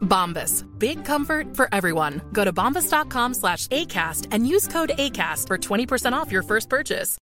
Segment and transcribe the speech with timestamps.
[0.00, 0.64] Bombas.
[0.78, 2.20] Big comfort for everyone.
[2.32, 7.18] Go to bombas.com slash ACAST and use code ACAST for 20% off your first purchase.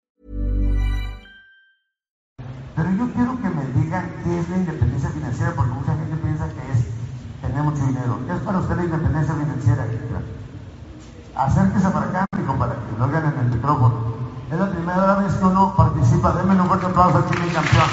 [2.76, 6.50] Pero yo quiero que me digan qué es la independencia financiera, porque mucha gente piensa
[6.50, 6.86] que es
[7.42, 8.20] tener mucho dinero.
[8.26, 9.88] ¿Qué es para usted la independencia financiera?
[11.36, 14.14] Acérquese para acá, hijo, para que lo oigan en el micrófono.
[14.52, 16.32] Es la primera vez que uno participa.
[16.34, 17.90] Denme un fuerte aplauso al Chile campeón.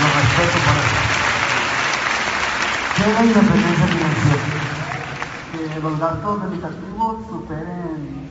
[0.00, 1.09] Lo respeto por eso.
[3.00, 4.70] ¿Qué es la independencia financiera?
[5.52, 8.30] que los gastos limitativos superen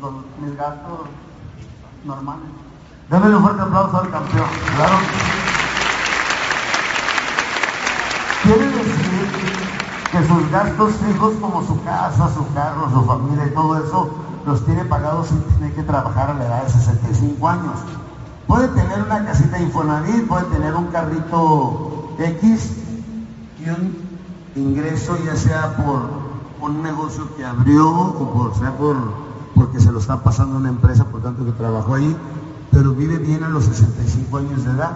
[0.00, 1.00] los, mis gastos
[2.04, 2.48] normales.
[3.08, 4.48] Denme un fuerte aplauso al campeón.
[4.74, 4.98] Claro.
[8.42, 9.28] Quiere decir
[10.10, 14.10] que sus gastos fijos como su casa, su carro, su familia y todo eso
[14.46, 17.78] los tiene pagados sin tener que trabajar a la edad de 65 años.
[18.48, 22.85] Puede tener una casita de puede tener un carrito X
[24.54, 26.02] ingreso ya sea por
[26.60, 31.22] un negocio que abrió o sea por porque se lo está pasando una empresa por
[31.22, 32.14] tanto que trabajó ahí,
[32.70, 34.92] pero vive bien a los 65 años de edad.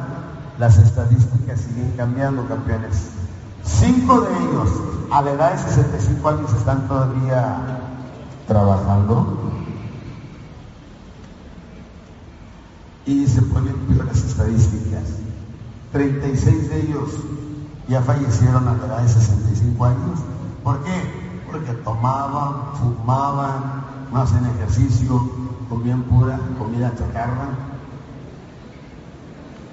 [0.59, 3.09] Las estadísticas siguen cambiando, campeones.
[3.65, 4.69] Cinco de ellos
[5.11, 7.81] a la edad de 65 años están todavía
[8.47, 9.51] trabajando.
[13.07, 13.75] Y se ponen
[14.07, 15.05] las estadísticas.
[15.93, 17.11] 36 de ellos
[17.91, 20.21] ya fallecieron a la edad de 65 años.
[20.63, 21.43] ¿Por qué?
[21.51, 25.29] Porque tomaban, fumaban, no hacen ejercicio,
[25.69, 27.49] comían pura comida chatarra.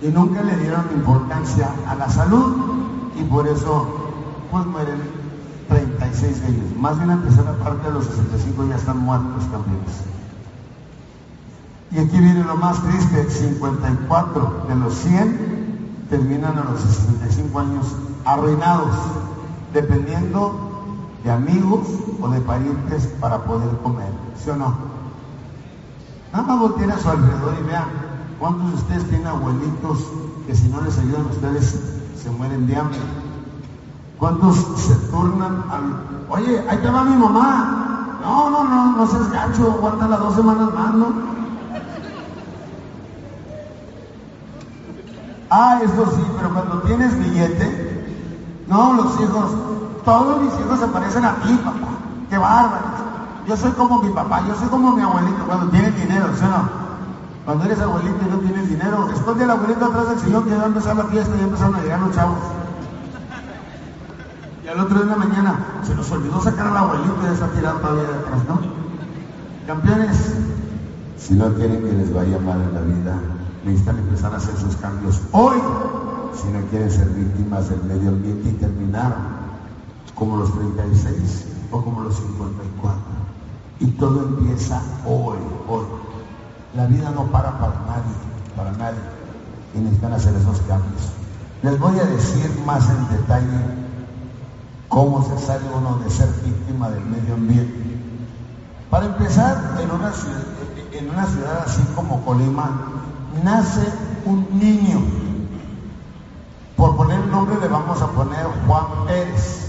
[0.01, 2.55] Y nunca le dieron importancia a la salud
[3.15, 3.87] y por eso
[4.49, 4.99] pues mueren
[5.69, 6.75] 36 de ellos.
[6.75, 9.77] Más de una tercera parte de los 65 ya están muertos también.
[11.91, 17.95] Y aquí viene lo más triste, 54 de los 100 terminan a los 65 años
[18.27, 18.93] arruinados,
[19.73, 20.53] dependiendo
[21.23, 21.87] de amigos
[22.21, 24.75] o de parientes para poder comer, ¿sí o no?
[26.33, 27.85] Nada más volteen a su alrededor y vean
[28.37, 29.99] cuántos de ustedes tienen abuelitos
[30.45, 31.79] que si no les ayudan ustedes
[32.21, 32.99] se mueren de hambre.
[34.19, 36.27] ¿Cuántos se turnan al...
[36.29, 38.17] Oye, ahí te va mi mamá.
[38.21, 41.07] No, no, no, no seas gacho, aguanta las dos semanas más, ¿no?
[45.49, 47.86] Ah, eso sí, pero cuando tienes billete,
[48.67, 49.51] no, los hijos,
[50.03, 51.87] todos mis hijos se parecen a ti, papá.
[52.29, 52.99] Qué bárbaros.
[53.47, 56.49] Yo soy como mi papá, yo soy como mi abuelito cuando tienes dinero, ¿sí o
[56.49, 56.87] no?
[57.45, 60.63] Cuando eres abuelito y no tienes dinero, esconde al abuelito atrás del sillón que va
[60.63, 62.37] a empezar la fiesta y ya empezaron a llegar los chavos.
[64.65, 67.31] Y al otro día de la mañana se nos olvidó sacar al abuelito y ya
[67.31, 68.59] está tirado todavía de atrás, ¿no?
[69.65, 70.35] Campeones,
[71.17, 73.17] si no quieren que les vaya mal en la vida,
[73.63, 75.57] necesitan empezar a hacer sus cambios hoy,
[76.35, 79.15] si no quieren ser víctimas del medio ambiente y terminar
[80.15, 82.99] como los 36 o como los 54.
[83.79, 85.37] Y todo empieza hoy,
[85.67, 85.85] hoy.
[86.75, 88.15] La vida no para para nadie,
[88.55, 88.99] para nadie.
[89.75, 91.11] Y necesitan hacer esos cambios.
[91.63, 93.59] Les voy a decir más en detalle
[94.89, 97.97] cómo se sale uno de ser víctima del medio ambiente.
[98.89, 100.11] Para empezar, en una
[100.93, 102.69] en una ciudad así como Colima,
[103.43, 103.81] nace
[104.25, 105.26] un niño.
[106.97, 109.67] Poner el nombre le vamos a poner Juan Pérez.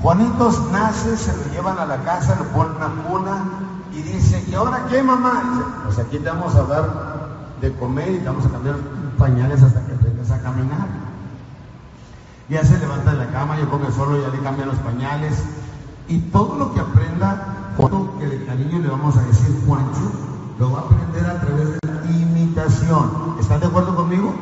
[0.00, 3.44] Juanitos nace, se lo llevan a la casa, le ponen una cuna
[3.92, 5.42] Y dice, ¿y ahora qué, mamá?
[5.50, 6.84] Dice, pues aquí te vamos a dar
[7.60, 8.76] de comer y te vamos a cambiar
[9.18, 10.86] pañales hasta que aprendas a caminar.
[12.48, 15.42] Ya se levanta de la cama, yo come solo, ya le cambian los pañales.
[16.06, 20.12] Y todo lo que aprenda, todo que de cariño le vamos a decir Juancho,
[20.60, 23.34] lo va a aprender a través de la imitación.
[23.40, 24.32] ¿Están de acuerdo conmigo?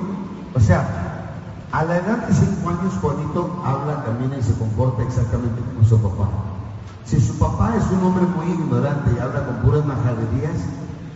[0.55, 0.98] O sea,
[1.79, 5.97] a la edad de 5 años Juanito habla, camina y se comporta exactamente como su
[6.03, 6.29] papá.
[7.05, 10.59] Si su papá es un hombre muy ignorante y habla con puras majaderías,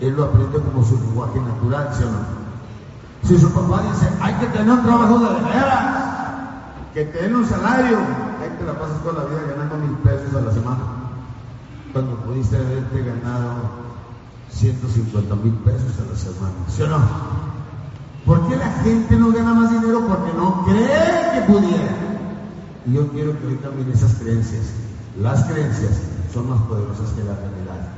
[0.01, 2.21] él lo aprende como su lenguaje natural, ¿sí o no?
[3.27, 5.97] Si su papá dice, hay que tener un trabajo de veras,
[6.95, 7.99] que te den un salario,
[8.41, 10.83] ahí te la pasas toda la vida ganando mil pesos a la semana,
[11.93, 13.83] cuando pudiste haberte ganado
[14.51, 17.52] 150 mil pesos a la semana, ¿sí o no?
[18.27, 20.07] ¿Por qué la gente no gana más dinero?
[20.07, 21.93] Porque no cree que pudiera.
[22.87, 24.67] Y yo quiero que hoy cambien esas creencias.
[25.21, 26.01] Las creencias
[26.33, 27.93] son más poderosas que la realidad.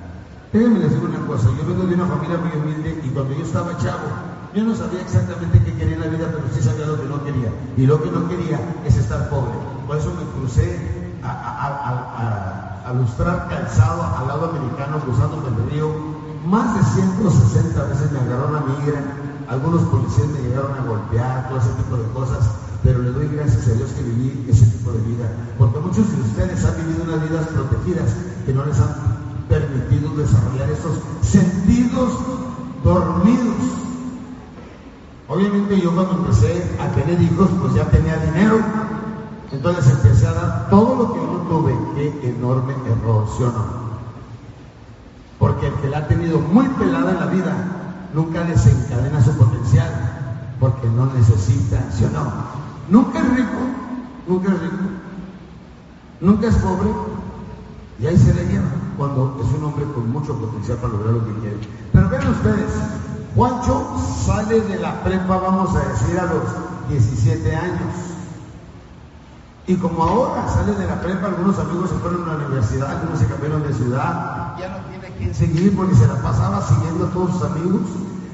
[0.52, 3.76] Déjenme decir una cosa, yo vengo de una familia muy humilde y cuando yo estaba
[3.78, 4.06] chavo,
[4.54, 7.24] yo no sabía exactamente qué quería en la vida, pero sí sabía lo que no
[7.24, 7.50] quería.
[7.76, 9.50] Y lo que no quería es estar pobre.
[9.86, 10.78] Por eso me crucé
[11.24, 15.90] a, a, a, lustrar calzado al lado americano, cruzando el río.
[16.46, 19.02] Más de 160 veces me agarraron a migra,
[19.48, 22.50] algunos policías me llegaron a golpear, todo ese tipo de cosas
[22.84, 25.26] pero le doy gracias a Dios que viví ese tipo de vida,
[25.58, 28.14] porque muchos de ustedes han vivido unas vidas protegidas
[28.44, 28.94] que no les han
[29.48, 32.12] permitido desarrollar esos sentidos
[32.84, 33.56] dormidos.
[35.28, 38.60] Obviamente yo cuando empecé a tener hijos, pues ya tenía dinero,
[39.50, 41.74] entonces empecé a dar todo lo que yo tuve.
[41.94, 43.64] Qué enorme error, ¿sí o no?
[45.38, 47.83] Porque el que la ha tenido muy pelada en la vida
[48.14, 49.90] nunca desencadena su potencial,
[50.60, 52.32] porque no necesita, ¿sí o no?
[52.88, 53.58] Nunca es rico,
[54.28, 54.84] nunca es rico,
[56.20, 56.90] nunca es pobre,
[57.98, 61.24] y ahí se le lleva cuando es un hombre con mucho potencial para lograr lo
[61.26, 61.58] que quiere.
[61.92, 62.70] Pero vean ustedes,
[63.34, 66.44] Juancho sale de la prepa, vamos a decir, a los
[66.88, 67.94] 17 años.
[69.66, 73.18] Y como ahora sale de la prepa, algunos amigos se fueron a la universidad, algunos
[73.18, 77.10] se cambiaron de ciudad, ya no tiene quien seguir porque se la pasaba siguiendo a
[77.10, 77.80] todos sus amigos.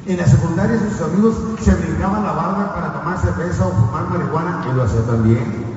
[0.06, 4.64] En la secundaria sus amigos se brincaban la barba para tomar cerveza o fumar marihuana,
[4.69, 5.70] él lo hacía también.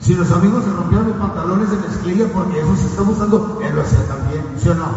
[0.00, 3.74] Si los amigos se rompieron los pantalones de mezclilla porque eso se está usando, él
[3.76, 4.88] lo hacía también, ¿sí o no?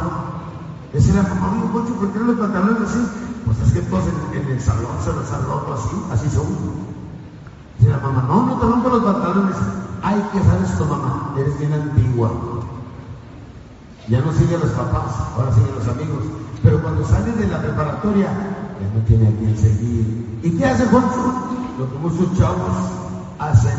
[0.93, 3.05] Decía la mamá, amigo Poncho, ¿por qué los pantalones así?
[3.45, 6.47] Pues es que todos en, en el salón se los han roto así, así son.
[7.77, 9.55] Dice la mamá, no, no te rompo los pantalones.
[10.01, 11.35] Ay, ¿qué sabes esto, mamá?
[11.37, 12.31] Eres bien antigua.
[14.07, 16.24] Ya no sigue a los papás, ahora siguen los amigos.
[17.35, 20.39] De la preparatoria, ya no tiene a quien seguir.
[20.41, 21.33] ¿Y qué hace Juancho?
[21.77, 22.71] Lo que muchos chavos
[23.39, 23.75] hacen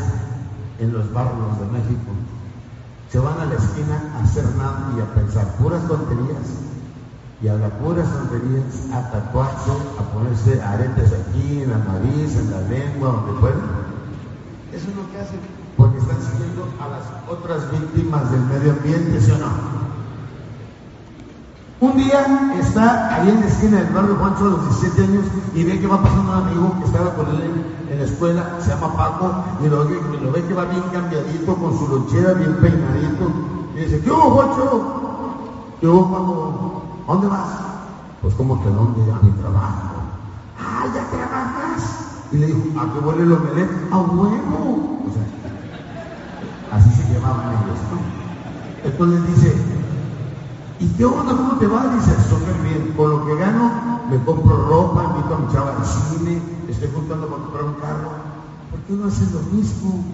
[0.78, 2.12] en los barrios de México.
[3.10, 6.52] Se van a la esquina a hacer nada y a pensar puras tonterías.
[7.40, 12.50] Y a las puras tonterías, a tatuarse, a ponerse aretes aquí, en la nariz, en
[12.50, 13.60] la lengua, donde pueden.
[14.74, 15.40] Eso es lo que hacen,
[15.78, 19.75] porque están siguiendo a las otras víctimas del medio ambiente, ¿sí o no?
[21.78, 25.24] Un día está ahí en la esquina del barrio Juancho a los 17 años
[25.54, 27.42] y ve que va pasando un amigo que estaba con él
[27.90, 29.30] en, la escuela, se llama Paco,
[29.62, 33.30] y lo, ve- lo que va bien cambiadito, con su lonchera bien peinadito,
[33.74, 34.84] y dice, ¿qué hubo Juancho?
[35.80, 36.82] ¿Qué hubo Paco?
[37.08, 37.48] ¿A dónde vas?
[38.22, 39.82] Pues como que dónde, a mi trabajo.
[40.58, 42.06] Ah, ya trabajas.
[42.32, 43.92] Y le dijo, ¿a qué huele el omelette?
[43.92, 45.00] A huevo.
[45.06, 48.90] O sea, así se llamaban ellos, ¿no?
[48.90, 49.65] Entonces dice,
[50.78, 51.34] ¿Y qué onda?
[51.34, 51.94] ¿Cómo te va?
[51.94, 52.92] Dice, súper bien.
[52.96, 57.28] Con lo que gano, me compro ropa, invito a mi chava al cine, estoy juntando
[57.28, 58.10] para comprar un carro.
[58.70, 60.04] ¿Por qué no haces lo mismo?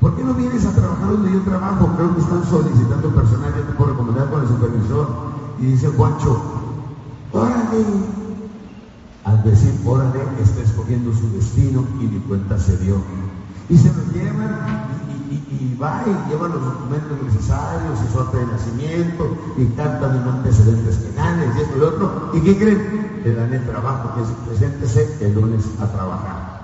[0.00, 1.90] ¿Por qué no vienes a trabajar donde yo trabajo?
[1.96, 5.08] Creo que están solicitando personal, yo te puedo recomendar con el supervisor.
[5.58, 6.42] Y dice Juancho,
[7.32, 7.84] órale.
[9.24, 12.96] Al decir órale, está escogiendo su destino y mi cuenta se dio.
[13.68, 14.86] Y se lo llevan
[15.30, 20.96] y, va y lleva los documentos necesarios, su suerte de nacimiento, y carta de antecedentes
[20.96, 22.30] penales, y esto y lo otro.
[22.34, 23.20] ¿Y qué creen?
[23.24, 26.56] Le dan el trabajo, que es preséntese el lunes a trabajar.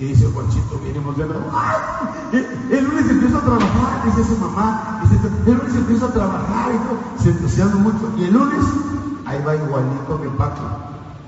[0.00, 1.44] Y dice Juanchito, venimos de nuevo.
[1.52, 2.46] ¡Ay!
[2.72, 5.02] El, lunes empiezo a trabajar, dice su mamá.
[5.46, 6.98] El lunes empiezo a trabajar y todo.
[7.22, 8.10] Se entusiasma mucho.
[8.16, 8.64] Y el lunes,
[9.26, 10.62] ahí va igualito que Paco,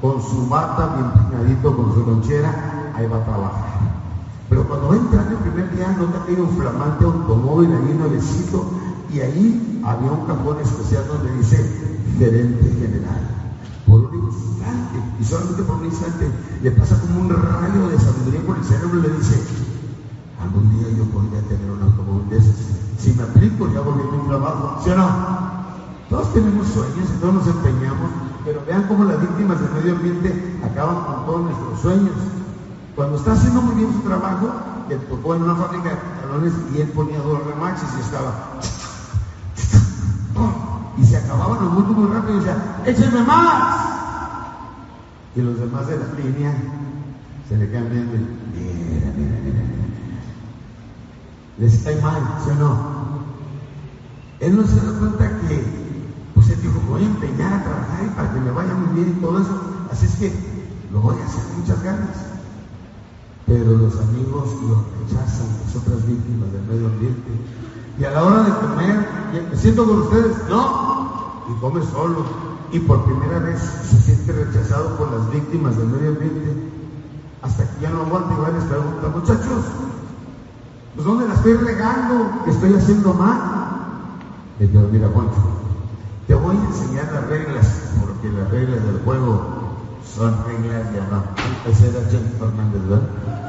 [0.01, 4.02] con su bata bien peinadito, con su lonchera, ahí va a trabajar.
[4.53, 8.69] Pero cuando va entrando el primer día, nota que hay un flamante automóvil ahí nuevecito
[9.11, 11.57] y ahí había un cajón especial donde dice
[12.19, 13.49] gerente general.
[13.87, 16.31] Por un instante, y solamente por un instante,
[16.63, 19.41] le pasa como un rayo de sabiduría por el cerebro y le dice,
[20.43, 22.57] algún día yo podría tener un automóvil de esos.
[22.99, 24.83] Si me aplico, ya volví a mi trabajo.
[24.85, 25.09] ¿Sí o no?
[26.11, 28.11] Todos tenemos sueños y todos nos empeñamos,
[28.45, 32.42] pero vean cómo las víctimas del medio ambiente acaban con todos nuestros sueños.
[32.95, 34.51] Cuando está haciendo muy bien su trabajo,
[34.89, 38.33] le tocó en una fábrica de pantalones y él ponía dos remaches y estaba.
[40.99, 43.77] Y se acababan los bultos muy rápido y decía, échenme más.
[45.35, 46.55] Y los demás de la línea
[47.49, 49.63] se le quedan viendo mira, mira, mira, mira.
[51.57, 52.77] Les cae mal, ¿sí o no?
[54.41, 55.65] Él no se da cuenta que,
[56.35, 59.17] pues él dijo, voy a empeñar a trabajar y para que me vaya muy bien
[59.17, 59.59] y todo eso.
[59.91, 60.31] Así es que
[60.93, 62.32] lo voy a hacer muchas ganas.
[63.53, 67.31] Pero los amigos lo rechazan, las otras víctimas del medio ambiente.
[67.99, 69.07] Y a la hora de comer,
[69.51, 72.25] me siento con ustedes, no, y come solo.
[72.73, 76.71] Y por primera vez se siente rechazado por las víctimas del medio ambiente.
[77.43, 79.65] Hasta que ya no aguanta y va y les pregunta, muchachos,
[80.95, 82.31] pues ¿dónde la estoy regando?
[82.47, 83.39] ¿Qué estoy haciendo mal?
[84.61, 85.37] Le digo, mira, Juancho,
[86.27, 87.67] te voy a enseñar las reglas,
[88.01, 89.43] porque las reglas del juego
[90.17, 91.25] son reglas de amor.
[91.69, 93.42] Ese era Jenny Fernández, ¿verdad?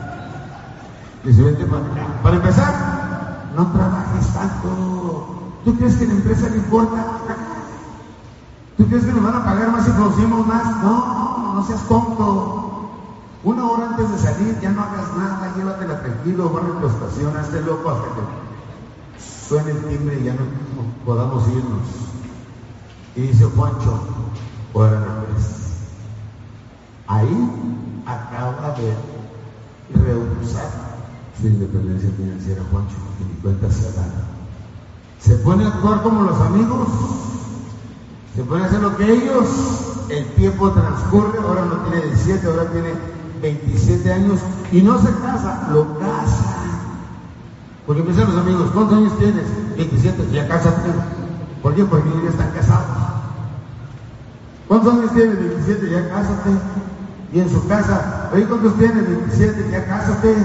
[1.23, 2.21] Vente para acá.
[2.21, 5.53] Para empezar, no trabajes tanto.
[5.63, 7.05] ¿Tú crees que la empresa le importa?
[8.77, 10.83] ¿Tú crees que nos van a pagar más si producimos más?
[10.83, 12.89] No, no seas tonto.
[13.45, 17.61] Una hora antes de salir, ya no hagas nada, llévatela tranquilo, barre tu estación, hazte
[17.61, 20.39] loco hasta que suene el timbre y ya no,
[21.05, 21.87] podamos irnos.
[23.15, 23.99] Y dice Juancho,
[24.73, 25.73] órale pues.
[27.07, 28.95] Ahí acaba de
[29.93, 30.92] rehusar
[31.39, 34.05] su independencia financiera, Juancho, que ni cuenta se da.
[35.19, 36.87] Se pone a actuar como los amigos,
[38.35, 39.47] se pone a hacer lo que ellos,
[40.09, 42.89] el tiempo transcurre, ahora no tiene 17, ahora tiene
[43.41, 44.39] 27 años
[44.71, 46.63] y no se casa, lo casa.
[47.85, 49.43] Porque empiezan los amigos, ¿cuántos años tienes?
[49.75, 50.89] 27, ya cásate.
[51.61, 51.83] ¿Por qué?
[51.83, 52.85] Porque ya están casados.
[54.67, 55.39] ¿Cuántos años tienes?
[55.39, 56.49] 27, ya cásate.
[57.33, 59.07] Y en su casa, oye, ¿cuántos tienes?
[59.07, 60.35] 27, ya cásate.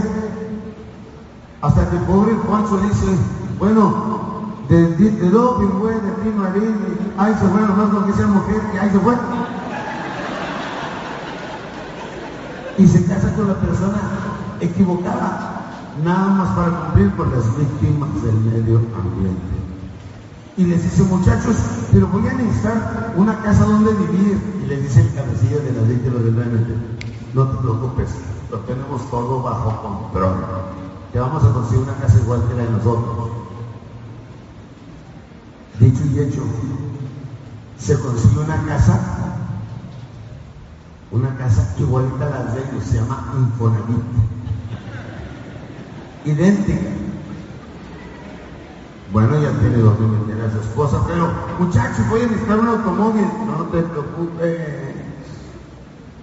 [1.61, 3.19] Hasta que el pobre Juancho dice,
[3.59, 4.29] bueno,
[4.69, 6.45] de, de, de doping, güey, de pino
[7.17, 9.15] ahí se fue nomás porque sea mujer, y ahí se fue.
[12.79, 13.99] Y se casa con la persona
[14.61, 15.63] equivocada,
[16.05, 19.59] nada más para cumplir con las víctimas del medio ambiente.
[20.57, 21.57] Y les dice, muchachos,
[21.93, 24.61] pero voy a necesitar una casa donde vivir.
[24.63, 26.75] Y les dice el cabecillo de las víctimas del medio ambiente,
[27.35, 28.11] no te preocupes,
[28.51, 30.35] lo tenemos todo bajo control.
[31.13, 33.29] Te vamos a conseguir una casa igual que la de nosotros.
[35.81, 36.43] Dicho y hecho,
[37.79, 39.01] se consiguió una casa,
[41.11, 44.03] una casa igualita a las de ellos, se llama Infonavit.
[46.25, 46.91] Idéntica.
[49.13, 53.27] Bueno, ya tiene donde meter a su esposa, pero muchachos, voy a necesitar un automóvil.
[53.47, 54.79] No te preocupes.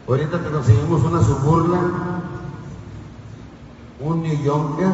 [0.08, 1.80] Ahorita te conseguimos una suburla,
[4.00, 4.94] un New Yorker.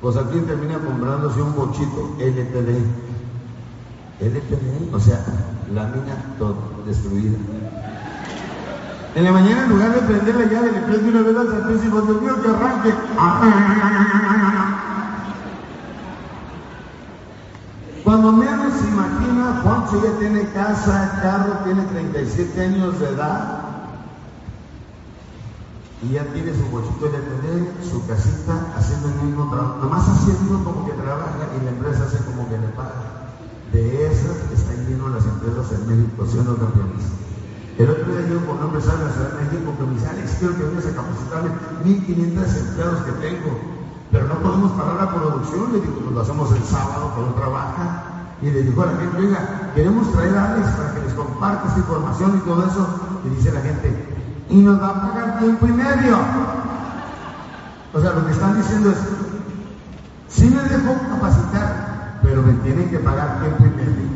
[0.00, 2.82] Pues aquí termina comprándose un bochito LTD.
[4.20, 5.24] LTD, o sea,
[5.72, 7.36] lámina todo destruida.
[9.14, 11.76] En la mañana, en lugar de prender la llave, le prende una vez al sartén
[11.76, 12.94] y Dios mío, que arranque.
[18.04, 23.61] Cuando menos se imagina, Juancho ya tiene casa, carro, tiene 37 años de edad.
[26.02, 29.78] Y ya tiene su bochito LTD, su casita, haciendo el mismo trabajo.
[29.82, 33.30] Nomás haciendo como que trabaja y la empresa hace como que le paga.
[33.72, 37.06] De esas están lleno las empresas en México, ¿sí o no, campeones?
[37.78, 40.08] El otro día yo con un empresario de la Ciudad de México que me dice,
[40.08, 41.50] Alex, quiero que vengas a capacitarme
[41.86, 43.50] 1.500 empleados que tengo,
[44.10, 45.72] pero no podemos parar la producción.
[45.72, 48.02] Le digo, pues lo hacemos el sábado, que no trabaja.
[48.42, 51.68] Y le dijo a la gente, oiga, queremos traer a Alex para que les comparta
[51.68, 52.86] esta información y todo eso.
[53.24, 54.11] Y dice la gente,
[54.52, 56.18] y nos va a pagar tiempo y medio.
[57.94, 58.98] O sea, lo que están diciendo es,
[60.28, 64.08] sí me dejo capacitar, pero me tienen que pagar tiempo y medio.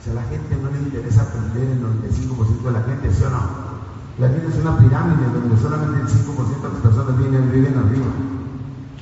[0.00, 3.24] O sea, a la gente no le interesa aprender el 95% de la gente, ¿sí
[3.24, 3.70] o no?
[4.18, 8.06] La vida es una pirámide donde solamente el 5% de las personas viven, viven arriba.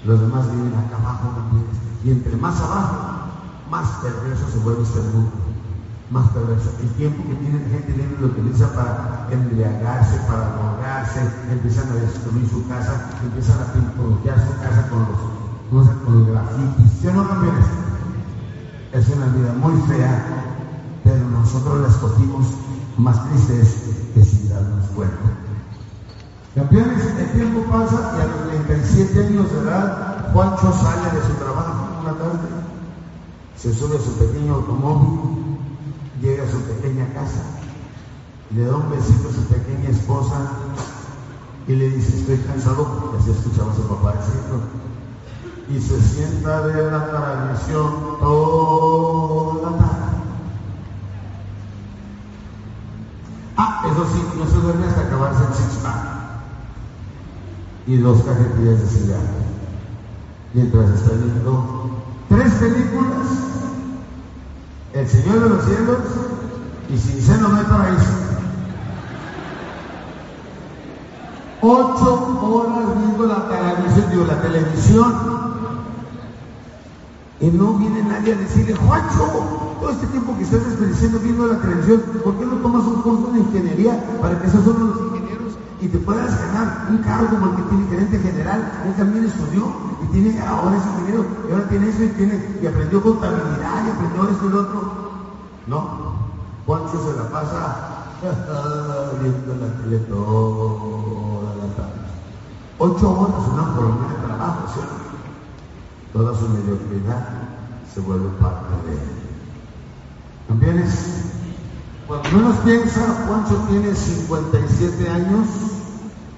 [0.05, 1.67] Los demás viven acá abajo también.
[2.05, 2.97] Y entre más abajo,
[3.71, 5.48] más perverso se vuelve este mundo.
[6.11, 6.71] Más perverso.
[6.81, 11.95] El tiempo que tiene la gente viene lo utiliza para embriagarse, para drogarse, empiezan a
[11.97, 16.93] destruir su casa, empiezan a pinturrotear su casa con los, con los grafitis.
[17.01, 17.67] ¿Sí o no, campeones?
[18.93, 20.25] Es una vida muy fea,
[21.05, 22.47] pero nosotros la escogimos
[22.97, 23.77] más tristes
[24.15, 25.17] que sin darnos cuenta.
[26.55, 31.35] Campeones, el tiempo pasa y a los 37 años de edad, Juancho sale de su
[31.35, 32.49] trabajo una tarde.
[33.57, 35.48] se sube a su pequeño automóvil,
[36.21, 37.43] llega a su pequeña casa,
[38.55, 40.51] le da un besito a su pequeña esposa
[41.67, 44.79] y le dice, estoy cansado, porque así escuchaba a su papá decirlo.
[45.69, 49.99] Y se sienta ver la televisión toda la tarde.
[53.59, 55.79] Ah, eso sí, no se duerme hasta acabarse el six.
[57.87, 59.39] Y dos cajetillas de cigarro.
[60.55, 61.91] Mientras está viendo
[62.29, 63.48] tres películas,
[64.99, 65.99] El Señor de los Cielos
[66.93, 68.11] y Sin Seno no hay paraíso.
[71.61, 73.27] Ocho horas viendo
[74.25, 75.15] la televisión.
[77.41, 81.59] Y no viene nadie a decirle, Juancho, todo este tiempo que estás desperdiciando viendo la
[81.61, 85.08] televisión, ¿por qué no tomas un curso de ingeniería para que uno de los
[85.81, 88.73] y te puedas ganar un cargo como el que tiene gerente general?
[88.87, 92.67] Él también estudió y tiene, ahora es ingeniero, y ahora tiene eso y tiene, y
[92.67, 94.93] aprendió contabilidad y aprendió esto y lo otro.
[95.67, 96.13] No,
[96.67, 97.89] Juancho se la pasa
[99.21, 101.99] viendo la tele toda la tarde.
[102.79, 104.95] Ocho horas, una por de trabajo, ¿cierto?
[106.13, 107.29] Toda su mediocridad
[107.93, 109.11] se vuelve parte de él.
[110.49, 111.18] ¿Campeones?
[112.09, 115.47] Cuando menos piensa, Juancho tiene 57 años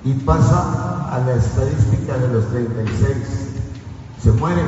[0.02, 3.16] y pasa a la estadística de los 36.
[4.20, 4.62] Se muere.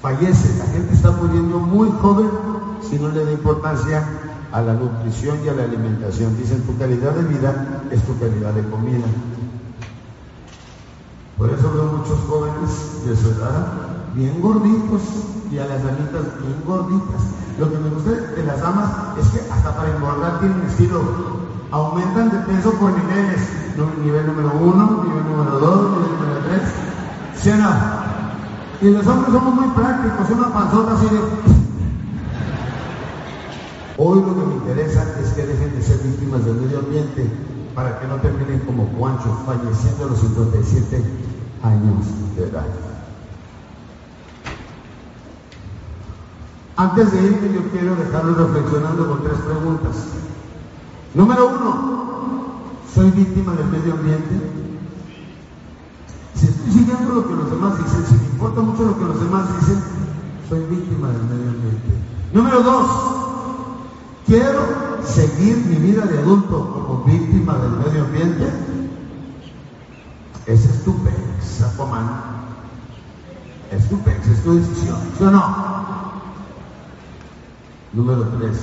[0.00, 0.56] Fallece.
[0.58, 2.30] La gente está muriendo muy joven
[2.80, 4.02] si no le da importancia
[4.50, 6.34] a la nutrición y a la alimentación.
[6.38, 9.04] Dicen, tu calidad de vida es tu calidad de comida.
[11.36, 15.02] Por eso veo muchos jóvenes de su edad bien gorditos
[15.50, 17.22] y a las damitas bien gorditas.
[17.58, 18.90] Lo que me gusta de las damas
[19.20, 21.02] es que hasta para engordar tienen estilo.
[21.70, 23.48] Aumentan de peso por niveles.
[24.04, 26.62] Nivel número uno, nivel número dos, nivel número tres.
[27.34, 27.50] ¿Sí?
[28.80, 31.20] Y los hombres somos muy prácticos, una panzota así de...
[33.96, 37.30] Hoy lo que me interesa es que dejen de ser víctimas del medio ambiente
[37.74, 41.02] para que no terminen como Juancho, falleciendo a los 57
[41.62, 42.93] años de edad.
[46.76, 49.96] Antes de irme, yo quiero dejarlo reflexionando con tres preguntas.
[51.14, 52.04] Número uno,
[52.92, 54.34] ¿soy víctima del medio ambiente?
[56.34, 59.20] Si estoy siguiendo lo que los demás dicen, si me importa mucho lo que los
[59.20, 59.80] demás dicen,
[60.48, 61.94] soy víctima del medio ambiente.
[62.32, 62.90] Número dos,
[64.26, 64.60] quiero
[65.04, 68.50] seguir mi vida de adulto como víctima del medio ambiente.
[70.46, 70.94] Es tu
[71.40, 72.34] saco mano.
[73.70, 75.73] Es tu es tu decisión, ¿sí o no?
[77.94, 78.58] Número tres,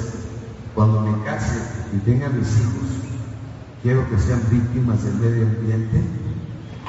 [0.75, 1.57] cuando me case
[1.93, 2.89] y tenga mis hijos,
[3.81, 6.03] quiero que sean víctimas del medio ambiente,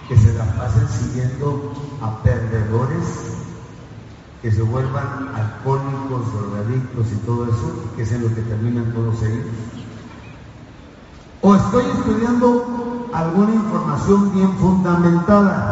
[0.08, 3.06] que se la pasen siguiendo a perdedores,
[4.42, 9.22] que se vuelvan alcohólicos, drogadictos y todo eso, que es en lo que terminan todos
[9.22, 9.46] ellos.
[11.42, 15.71] O estoy estudiando alguna información bien fundamentada